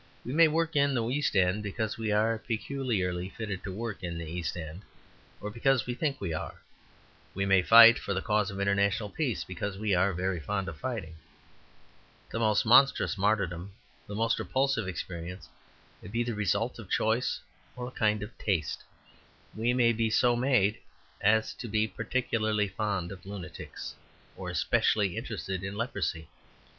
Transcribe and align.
We 0.25 0.33
may 0.33 0.47
work 0.47 0.75
in 0.75 0.95
the 0.95 1.07
East 1.11 1.35
End 1.35 1.61
because 1.61 1.95
we 1.95 2.11
are 2.11 2.39
peculiarly 2.39 3.29
fitted 3.29 3.63
to 3.63 3.71
work 3.71 4.01
in 4.03 4.17
the 4.17 4.25
East 4.25 4.57
End, 4.57 4.81
or 5.39 5.51
because 5.51 5.85
we 5.85 5.93
think 5.93 6.19
we 6.19 6.33
are; 6.33 6.55
we 7.35 7.45
may 7.45 7.61
fight 7.61 7.99
for 7.99 8.11
the 8.15 8.21
cause 8.23 8.49
of 8.49 8.59
international 8.59 9.11
peace 9.11 9.43
because 9.43 9.77
we 9.77 9.93
are 9.93 10.11
very 10.11 10.39
fond 10.39 10.67
of 10.67 10.79
fighting. 10.79 11.17
The 12.31 12.39
most 12.39 12.65
monstrous 12.65 13.15
martyrdom, 13.15 13.73
the 14.07 14.15
most 14.15 14.39
repulsive 14.39 14.87
experience, 14.87 15.47
may 16.01 16.07
be 16.07 16.23
the 16.23 16.33
result 16.33 16.79
of 16.79 16.89
choice 16.89 17.39
or 17.75 17.87
a 17.87 17.91
kind 17.91 18.23
of 18.23 18.35
taste. 18.39 18.83
We 19.53 19.71
may 19.71 19.93
be 19.93 20.09
so 20.09 20.35
made 20.35 20.79
as 21.21 21.53
to 21.53 21.67
be 21.67 21.87
particularly 21.87 22.69
fond 22.69 23.11
of 23.11 23.23
lunatics 23.27 23.93
or 24.35 24.51
specially 24.55 25.15
interested 25.15 25.63
in 25.63 25.75
leprosy. 25.77 26.27